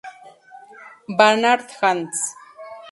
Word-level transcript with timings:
Barnard, 1.09 1.67
Hans. 1.79 2.33